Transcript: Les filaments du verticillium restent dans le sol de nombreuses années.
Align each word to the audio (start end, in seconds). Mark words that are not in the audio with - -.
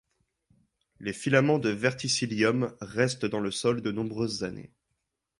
Les 0.99 1.13
filaments 1.13 1.59
du 1.59 1.71
verticillium 1.71 2.75
restent 2.81 3.27
dans 3.27 3.39
le 3.39 3.51
sol 3.51 3.83
de 3.83 3.91
nombreuses 3.91 4.43
années. 4.43 4.71